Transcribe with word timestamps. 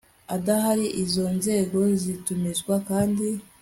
adahari 0.35 0.85
izo 1.03 1.25
nzego 1.37 1.79
zitumizwa 2.01 2.75
kandi 2.89 3.27